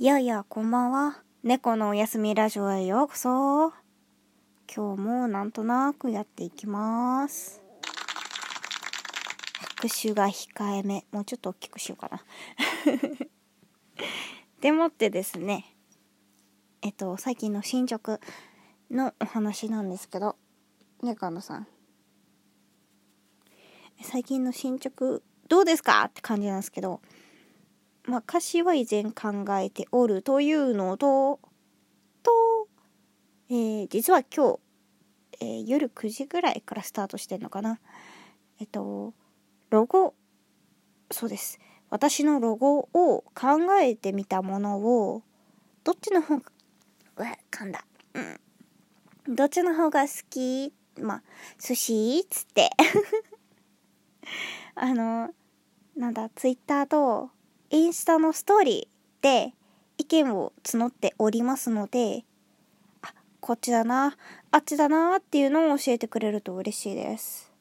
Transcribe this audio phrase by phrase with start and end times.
[0.00, 1.24] いやいや、こんばんは。
[1.42, 3.72] 猫のおやすみラジオへようこそ。
[4.72, 7.60] 今日もなんとなくやっていきます。
[9.80, 11.04] 拍手が控えめ。
[11.10, 12.22] もうちょっと大きくしようかな。
[14.62, 15.74] でもってですね、
[16.80, 18.20] えっと、最近の進捗
[18.92, 20.36] のお話なんですけど、
[21.02, 21.66] 猫野さん。
[24.04, 26.04] 最近の進捗どうですか？
[26.04, 27.00] って感じなんですけど、
[28.08, 31.40] まあ、歌詞は以前考えておるというのと、
[32.22, 32.30] と、
[33.50, 34.60] えー実は今日、
[35.42, 37.80] えー夜9時ぐらいからスタートしてんのかな。
[38.60, 39.12] えっと、
[39.68, 40.14] ロゴ、
[41.10, 41.60] そうです。
[41.90, 45.22] 私のロゴを考えてみたものを、
[45.84, 46.44] どっちの方が、
[47.18, 47.84] うわ、噛んだ。
[48.14, 49.34] うん。
[49.34, 50.72] どっちの方が好き？
[50.98, 51.22] まあ、
[51.58, 52.22] 寿司？
[52.24, 52.70] っつって。
[54.74, 55.28] あの、
[55.94, 57.32] なんだ、ツイッターと
[57.70, 59.52] インスタのストーリーで
[59.98, 62.24] 意見を募っておりますので、
[63.02, 64.16] あ、こっちだな、
[64.50, 67.52] あっちだなっていうのを教えてくれると嬉しいです。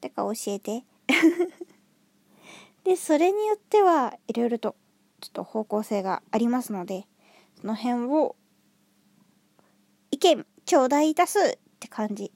[0.00, 0.84] てか教えて。
[2.84, 4.76] で、それによってはいろいろと
[5.20, 7.06] ちょっと方向性がありますので、
[7.60, 8.36] その辺を
[10.10, 12.30] 意見頂戴いたすって感じ。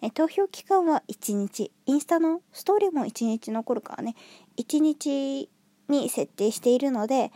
[0.00, 1.70] え投票期間は1日。
[1.86, 4.16] インスタのストーリーも1日残るからね。
[4.56, 5.50] 1日
[5.88, 7.32] に設定しているので、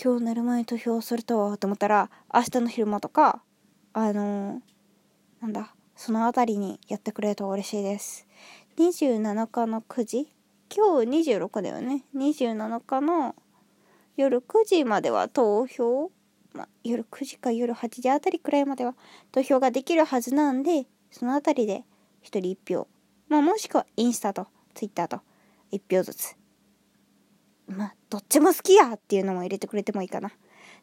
[0.00, 3.42] 今日寝る前に投票するとはと思ったら、明日の昼間とか、
[3.92, 4.60] あのー
[5.40, 8.26] なんだ、そのあたりにやってくれると嬉しいです。
[8.78, 10.28] 27日の9時？
[10.74, 12.04] 今日26だよね。
[12.16, 13.34] 27日の
[14.16, 16.10] 夜9時までは投票
[16.54, 18.94] まあ、夜9時か夜8時あたりくらいまでは
[19.32, 21.84] 投票ができるはずなんで、そのあたりで
[22.22, 22.88] 1人1票。
[23.28, 25.20] まあ、もしくはインスタとツイッターと
[25.72, 26.36] 1票ずつ。
[27.66, 30.28] まあ、どっちも好きやっていうのも入れてくれてもいいかな。
[30.28, 30.32] っ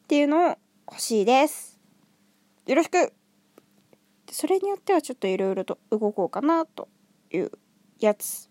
[0.07, 0.57] ていうのを
[0.89, 1.79] 欲しいです。
[2.65, 3.13] よろしく
[4.31, 6.87] それによってはちょっといろいろと動こうかなと
[7.31, 7.51] いう
[7.99, 8.49] やつ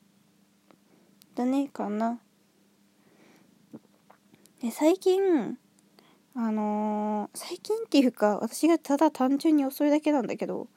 [1.34, 2.20] だねかな。
[4.62, 5.58] で最近
[6.34, 10.68] あのー最近っていうか私がただ単純に遅いだけなんだけど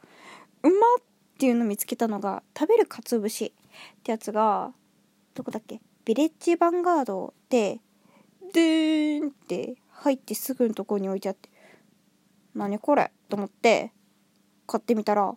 [0.63, 1.03] うまっ
[1.37, 3.53] ていうの見つけたのが食べるかつぶし
[3.99, 4.71] ってやつが
[5.33, 5.81] どこだっけ？
[6.05, 7.79] ビレッジヴァンガードで
[8.53, 11.49] でーんって入ってすぐのとこに置いてあって
[12.55, 13.91] 何これと思って
[14.67, 15.33] 買ってみたら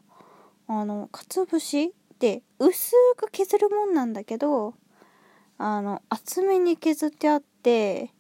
[0.69, 4.75] あのかつぶしって薄く削るもんなんだけど
[5.59, 8.11] あの厚めに削ってあって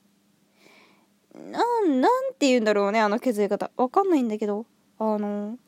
[1.36, 3.70] なん、なんて言うんだろうね、あの削り方。
[3.76, 4.66] わかんないんだけど、
[4.98, 5.58] あの、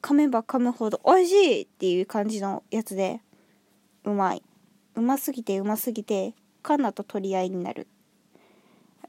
[0.00, 3.20] 噛めば噛むほど美味しいっていう感じのやつで、
[4.04, 4.42] うまい。
[4.98, 7.86] うますぎてうますぎて、カンナと取り合いになる。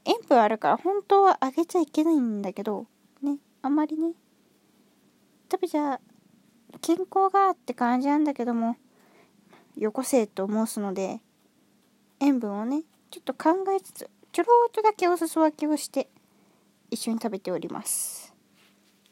[0.04, 2.86] 塩分あるから本当はあげちゃいけないんだけど、
[3.22, 4.12] ね、あんまりね。
[5.50, 6.00] 食べちゃ、
[6.80, 8.76] 健康がって感じなんだけども、
[9.76, 11.20] よこせと申すので、
[12.20, 16.08] 塩分をね、ちょっと考えつつ、ちょろっとだけお裾分けをして
[16.90, 18.32] 一緒に食べております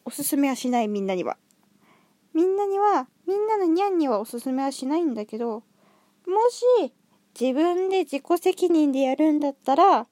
[0.05, 1.37] おすすめはしないみんなには
[2.35, 5.65] みんなにはみんなのニャンにはおすすめはしないんだけど
[6.29, 6.93] もし
[7.39, 10.07] 自分で自己責任でやるんだったら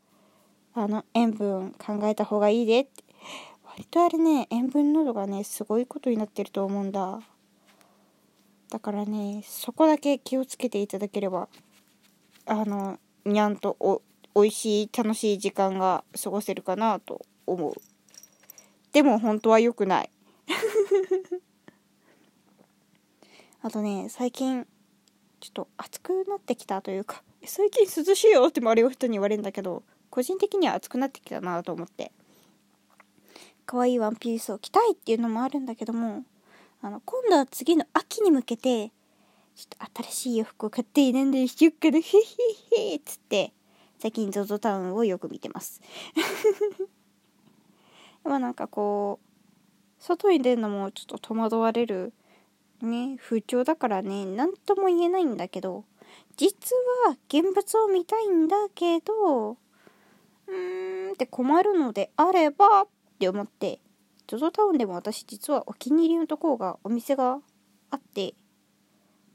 [0.75, 3.05] あの塩分考えた方がいいでって。
[3.77, 7.21] 割とあれね塩分濃度がねすごいことになってると思うんだ。
[8.71, 11.49] だからねそこだけ気をつけていただければ
[12.47, 14.01] あのにゃんとお
[14.35, 17.75] 美味しい楽しい時間が過ごせるかなと思う。
[18.93, 20.11] でも本当は良くない。
[23.61, 24.67] あとね最近
[25.47, 32.11] ちょっと暑くなってきたというか最近涼しいよって周りの人に言われるんだけど個人的には暑くなってきたなと思って。
[33.65, 36.23] 可愛いワンピースを着たいっていうのもあるんだけども
[36.81, 38.93] あの今度は次の秋に向けて
[39.57, 43.53] ちょっと新しい洋服を買っているんでしよっかなへへへっつって
[43.99, 45.81] 最近 ZOZO タウンをよく見てます。
[48.23, 52.13] でもなんかこう外に出るのもちょっと戸惑われる
[52.83, 55.85] ね風潮だからね何とも言えないんだけど
[56.37, 56.77] 実
[57.07, 62.89] は現物を見たいんだけどうーんって困るのであればっ
[63.19, 63.81] て思って
[64.27, 67.39] ZOZO タウンでも私実はお気に入りのところがお店が
[67.91, 68.35] あって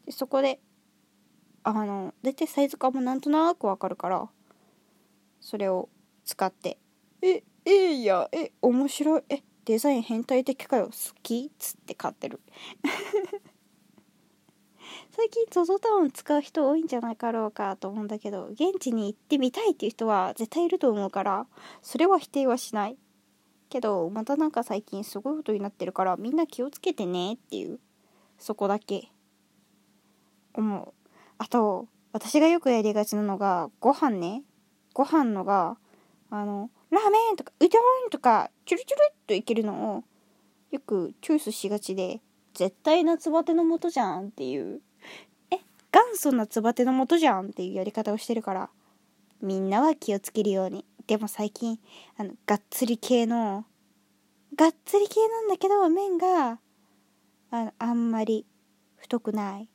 [0.05, 0.59] でそこで
[1.63, 4.29] あの大体サイズ感もなんとなくわかるから
[5.39, 5.89] それを
[6.25, 6.77] 使って
[7.21, 10.91] 「ええいやえ面白いえデザイン変態的かよ好
[11.23, 12.41] き?」っつって買ってる
[15.31, 21.47] 近 ZOZO タウン使う人多いんじゃないかろうかと思うんだけど現地に行ってみたいっていう人は絶対いると思うから
[21.81, 22.97] それは否定はしない。
[23.69, 27.79] けどまたなんか最近すごいことになってるからみんな気をつけてねっていう
[28.37, 29.09] そこだけ。
[30.53, 30.93] 思う。
[31.37, 34.43] あと私がよくやりがちなのがご飯ね。
[34.93, 35.77] ご飯のが
[36.29, 40.03] あのラーメンとかうどんとかチュルチュルっといけるのを
[40.71, 42.19] よくチョイスしがちで
[42.53, 44.81] 絶対夏バテのもとじゃんっていう。
[45.91, 48.69] 元祖夏バテのもとじゃんっていうやり方をしてるから
[49.41, 50.85] みんなは気をつけるように。
[51.07, 51.79] でも最近
[52.17, 53.65] あのがっつり系の
[54.55, 56.59] がっつり系なんだけど麺が
[57.49, 58.45] あのあんまり
[58.97, 59.67] 太くない。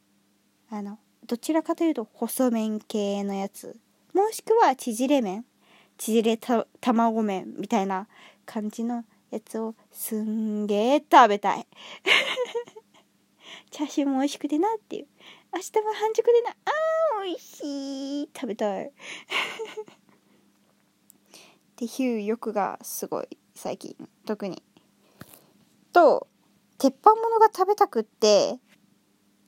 [0.70, 3.76] あのどちらかというと細麺系のやつ。
[4.14, 5.44] もしくは縮れ麺。
[5.98, 8.06] 縮れた卵麺みたいな
[8.44, 11.66] 感じのやつをすんげえ食べたい。
[13.70, 15.06] チャーシューも美味しくてなっていう。
[15.56, 16.50] 明日は半熟でな。
[16.50, 18.30] あー美味しい。
[18.34, 18.84] 食べたい。
[18.92, 18.92] っ
[21.76, 23.96] ていう欲がすごい最近。
[24.26, 24.62] 特に。
[25.94, 26.26] と
[26.76, 28.58] 鉄板ものが食べたくって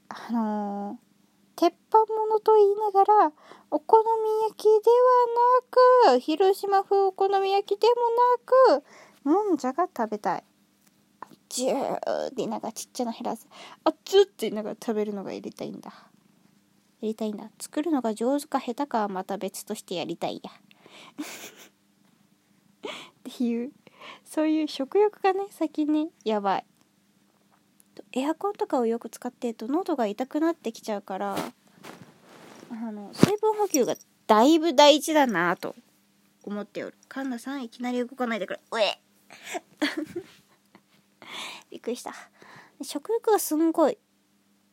[0.08, 1.08] あのー
[1.56, 3.32] 鉄板ものと言いながら
[3.72, 4.04] お好み
[4.44, 4.78] 焼きでは
[6.12, 7.94] なく広島風お好み焼きでも
[9.34, 10.44] なくもんじゃが食べたい。
[11.48, 13.46] ジューってながらちっちゃな減らす
[13.84, 15.90] あっつってながら食べるのがやりたいんだ。
[15.90, 15.94] や
[17.02, 17.50] りたいんだ。
[17.60, 20.50] 作るのが上手か下手かはまた別としてやりたいや。
[23.30, 23.72] っていう。
[24.24, 26.64] そういう食欲がね先にやばい。
[28.12, 31.36] エアコンとかをよく使ってると喉が痛くなってきちゃうから
[32.70, 33.96] あの水分補給が
[34.26, 35.74] だいぶ大事だなと
[36.44, 36.96] 思っておる。
[37.08, 38.60] 神田さんいきなり動かないでくれ。
[38.70, 38.98] うえ
[41.70, 42.12] びっくりした。
[42.82, 43.98] 食欲がすんごい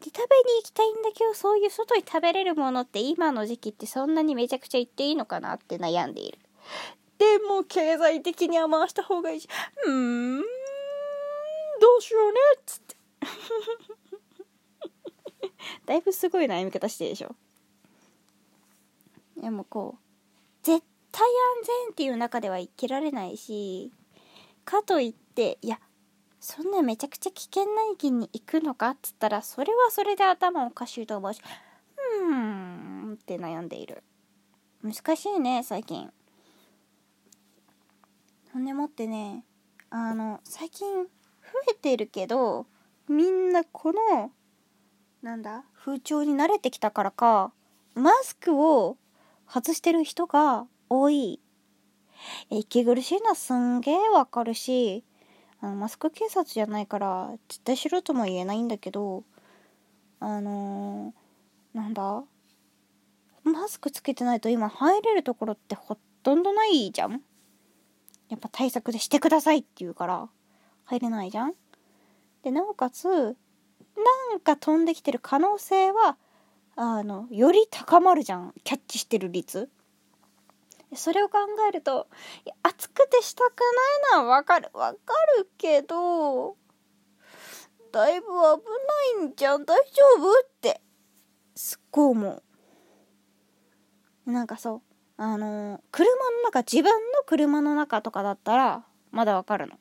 [0.03, 0.25] 食べに
[0.62, 6.38] 行きたいんだけどそういう外に食べれるものって今の時期ってそんなにめちゃくちゃ行っていいのかなって悩んでいる。
[7.18, 9.47] でも経済的には回した方がいいし
[9.86, 10.47] うーんど
[11.97, 12.95] うしようねっつって。
[15.86, 17.36] だいぶすごい悩み方してるでしょ。
[19.38, 20.01] でもこう
[20.63, 23.92] 絶対安全っていう中では生きられないし
[24.63, 25.80] かといっていや
[26.47, 31.42] そんなめちゃくちゃ危険な域に行くのかっつったらそれはそれで頭おかしいと思うし。
[32.21, 34.03] うーんって悩んでいる。
[34.83, 36.13] 難しいね最近。
[38.53, 39.44] ほんでもってね
[39.89, 41.09] あの最近増
[41.71, 42.68] えてるけど
[43.09, 44.31] みんなこの
[45.24, 47.53] なんだ風潮に慣れてきたからか
[47.95, 48.97] マスクを
[49.51, 51.42] 外してる人が多い。
[52.51, 55.03] 息苦しいのはすんげえわかるし
[55.65, 59.23] あのマスク警察じゃないから絶対しろとも言えないんだけど
[60.19, 62.23] あのー、なんだ？
[63.44, 67.21] マスクつけてないと今入れるところってほとんどないじゃん。
[68.29, 70.29] やっぱ対策でしてくださいって言うから
[70.83, 71.53] 入れないじゃん。
[72.44, 76.18] でなおかつなんか飛んできてる可能性は
[76.75, 78.53] あのより高まるじゃん。
[78.63, 79.69] キャッチしてる率。
[80.95, 81.38] それを考
[81.69, 82.07] えると
[82.63, 83.59] 暑くてしたく
[84.13, 84.97] ないのはわかるわか
[85.38, 86.57] るけど
[87.92, 90.30] だいぶ危ないんじゃん大丈夫？
[90.30, 90.81] って
[91.56, 92.30] すっごい思
[94.25, 94.31] う。
[94.31, 94.81] なんかそう
[95.18, 99.80] あの車の中自分の車の中とかだったらまだわかるの。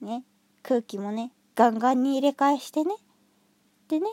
[0.00, 0.24] ね
[0.62, 2.96] 空気もねガンガンに入れ替えしてね。
[3.88, 4.08] でね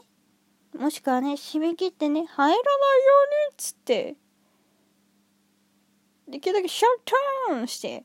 [0.77, 2.61] もしくはね締め切ってね入らないよ
[3.47, 4.15] うにっつって。
[6.31, 6.89] できるだけシャッ
[7.49, 8.03] ターンして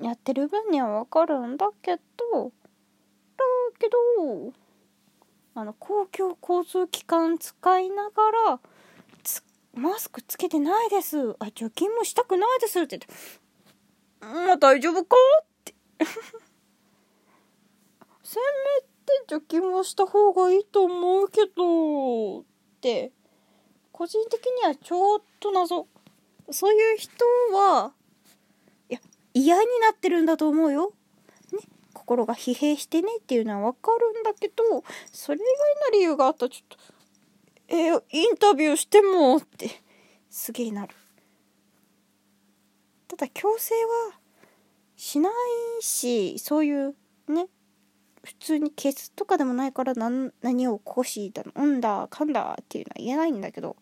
[0.00, 2.00] やってる分にはわかるんだけど
[2.44, 2.52] だ
[3.78, 4.52] けど
[5.54, 8.10] あの公共交通機関使いなが
[8.50, 8.60] ら
[9.74, 11.36] マスクつけてないです。
[11.38, 15.74] あ除菌もしたくないですって言ってまあ大丈夫かって。
[18.24, 18.44] せめ
[19.06, 22.44] て除菌もした方がいいと思うけどっ
[22.80, 23.12] て
[23.92, 25.86] 個人的にはちょっと謎。
[26.52, 27.12] そういう人
[27.52, 27.92] は
[28.88, 29.00] いや
[29.34, 30.92] 嫌になってるんだと思うよ。
[31.52, 31.58] ね
[31.92, 36.76] 心が疲弊してねっていうのはわかるんだけどそれ以外の理由があったらちょっと
[37.72, 39.70] えー、インタビューしてもって
[40.28, 40.94] すげえなる。
[43.06, 44.18] ただ強制は
[44.96, 46.94] しないしそういう
[47.28, 47.48] ね
[48.22, 53.76] 普通にケツとかでもないから何何を起こしだうんだかんだっていうのは言えないんだけど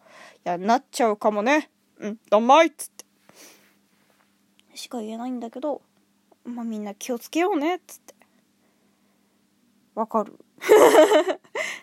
[0.45, 3.05] いやなっちゃうかもねうんだまいっつって
[4.75, 5.83] しか言えないんだけど
[6.45, 8.15] まあみんな気をつけようねっつって
[9.95, 10.39] わかる？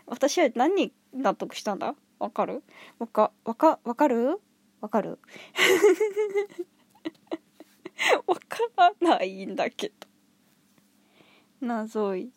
[0.08, 1.96] 私は何に納得したんだ？
[2.18, 2.64] わかる？
[2.98, 4.40] わか、わか、わかる？
[4.80, 5.20] わかる？
[8.26, 8.40] わか
[8.78, 9.96] らないんだけど。
[11.60, 12.32] 謎い。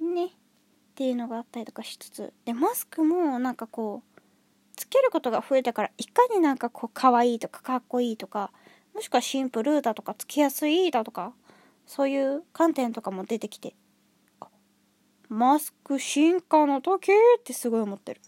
[0.00, 0.26] ね。
[0.26, 0.30] っ
[0.94, 2.34] ていうのがあったりとかしつつ。
[2.44, 4.09] で、マスクもなんかこう、
[4.80, 8.50] つけることが増えたからいかになんかこう可愛いとかかっこいいとか
[8.94, 11.34] もしくはシンプルだとかつけやすいだとか
[11.86, 13.74] そういう観点とかも出てきて
[15.28, 18.22] マスク進化の時ってすごい思ってる。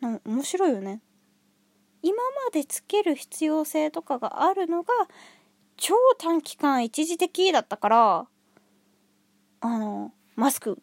[0.00, 1.00] な面白いよね。
[2.02, 4.92] 今までつける必要性とかがあるのが
[5.76, 8.26] 超短期間一時的だったから
[9.60, 10.76] あのマスク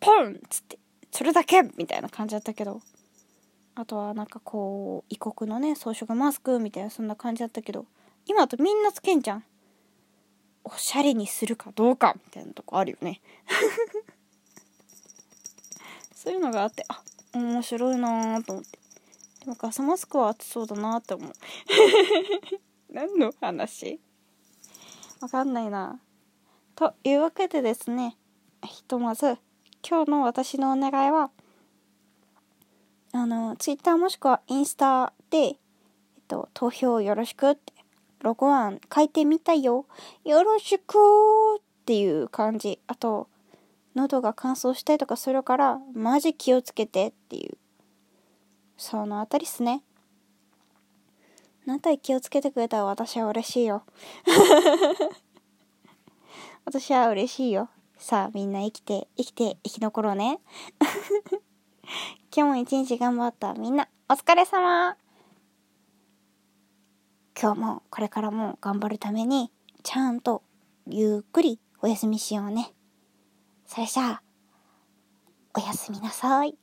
[0.00, 0.78] ポンっつって。
[1.18, 2.80] それだけみたいな感じだったけど。
[3.74, 7.86] あとはなんかこう異国のね装飾マスクみたいなそんな感じだったけど。
[8.26, 9.44] 今だとみんなつけんじゃん。
[10.62, 13.20] おしゃれにするかどうかみたいなとこあるよね。
[16.14, 17.02] そういうのがあってあ
[17.34, 18.78] 面白いなーと思って。
[19.40, 21.32] でもガスマスクは熱そうだなって思う。
[22.94, 23.98] 何の話？
[25.20, 26.00] わかんないな。
[26.76, 28.16] というわけでですね
[28.62, 29.36] ひとまず
[29.90, 31.30] 今日の私のお願いは、
[33.12, 35.56] あの、ツイッターもしくはインスタで、えっ
[36.28, 37.72] と、投票よろしくって、
[38.20, 39.86] ロゴ案書いてみたよ。
[40.26, 40.98] よろしく
[41.58, 42.80] っていう感じ。
[42.86, 43.28] あと、
[43.94, 47.56] 喉が乾燥したりとかするから、マジ気をつけてっていう。
[48.76, 49.82] そのあたりっすね。
[51.64, 53.84] なんたり気をつけてくれたら私は嬉しいよ。
[56.66, 57.70] 私は嬉しいよ。
[57.98, 60.38] さあみんな生きて生きて生き残ろうね。
[62.34, 63.88] 今日も一日頑張ったみんな。
[64.08, 64.96] お疲れ様。
[67.40, 69.52] 今日もこれからも頑張るために
[69.82, 70.42] ちゃんと
[70.86, 72.72] ゆっくりお休みしようね。
[73.66, 74.22] それじゃあ
[75.54, 76.56] おやすみなさい。